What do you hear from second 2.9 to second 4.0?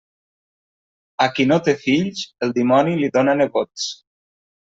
li dóna nebots.